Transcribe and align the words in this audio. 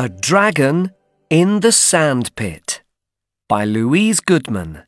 A 0.00 0.08
Dragon 0.08 0.92
in 1.28 1.58
the 1.58 1.72
Sandpit 1.72 2.82
by 3.48 3.64
Louise 3.64 4.20
Goodman. 4.20 4.84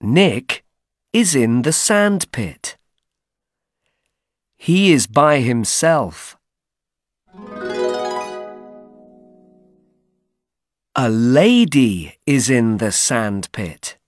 Nick 0.00 0.64
is 1.12 1.34
in 1.34 1.62
the 1.62 1.72
sandpit. 1.72 2.76
He 4.56 4.92
is 4.92 5.08
by 5.08 5.40
himself. 5.40 6.36
A 10.94 11.08
lady 11.08 12.16
is 12.26 12.48
in 12.48 12.76
the 12.76 12.92
sandpit. 12.92 13.98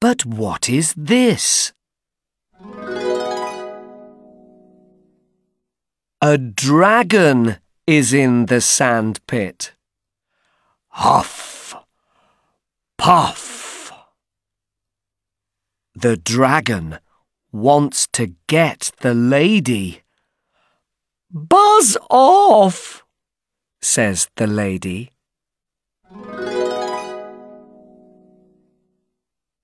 But 0.00 0.24
what 0.24 0.68
is 0.68 0.94
this? 0.96 1.72
A 6.22 6.36
dragon 6.36 7.56
is 7.86 8.12
in 8.12 8.44
the 8.46 8.60
sandpit. 8.60 9.72
Huff! 10.88 11.74
Puff! 12.98 13.90
The 15.94 16.18
dragon 16.18 16.98
wants 17.52 18.06
to 18.12 18.34
get 18.48 18.90
the 19.00 19.14
lady. 19.14 20.02
Buzz 21.30 21.96
off! 22.10 23.02
says 23.80 24.28
the 24.36 24.46
lady. 24.46 25.12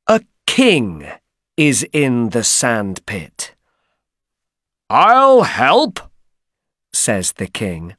A 0.06 0.22
king 0.46 1.06
is 1.58 1.86
in 1.92 2.30
the 2.30 2.44
sandpit. 2.44 3.54
I'll 4.88 5.42
help, 5.42 6.00
says 6.96 7.32
the 7.32 7.46
king. 7.46 7.94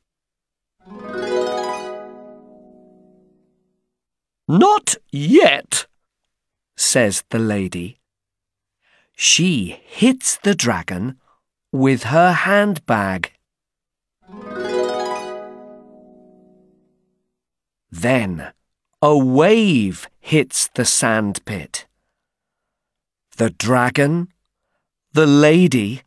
Not 4.48 4.96
yet, 5.12 5.88
says 6.76 7.24
the 7.30 7.40
lady. 7.40 8.00
She 9.16 9.80
hits 9.86 10.38
the 10.38 10.56
dragon 10.56 11.20
with 11.72 12.04
her 12.04 12.32
handbag. 12.32 13.34
Then 17.92 18.52
a 19.02 19.18
wave 19.18 20.10
hits 20.20 20.70
the 20.74 20.86
sandpit. 20.86 21.86
The 23.38 23.50
dragon, 23.50 24.30
the 25.14 25.28
lady, 25.28 26.02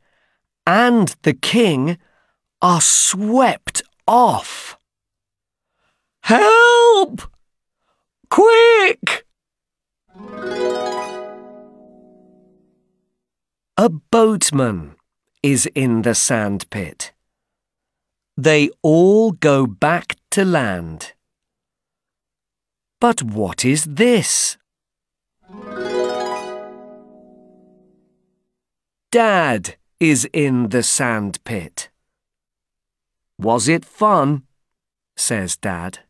and 0.67 1.15
the 1.23 1.35
king 1.35 1.99
are 2.63 2.81
swept 2.81 3.83
off. 4.07 4.77
Help! 6.23 7.23
Quick! 8.29 9.27
A 13.77 13.89
boatman 13.89 14.97
is 15.43 15.67
in 15.75 16.03
the 16.03 16.15
sandpit. 16.15 17.13
They 18.37 18.71
all 18.83 19.33
go 19.33 19.67
back 19.67 20.17
to 20.31 20.45
land. 20.45 21.13
But 23.01 23.23
what 23.23 23.65
is 23.65 23.85
this? 23.85 24.59
Dad 29.11 29.77
is 29.99 30.29
in 30.33 30.69
the 30.69 30.83
sandpit. 30.83 31.90
Was 33.41 33.69
it 33.69 33.87
fun? 33.87 34.43
says 35.17 35.57
Dad. 35.57 36.01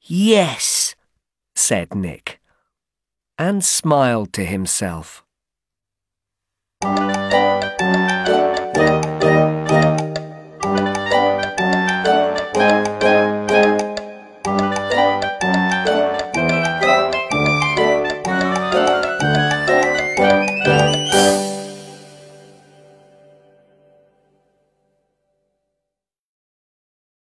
Yes, 0.00 0.94
said 1.54 1.94
Nick, 1.94 2.40
and 3.36 3.62
smiled 3.62 4.32
to 4.32 4.46
himself. 4.46 5.24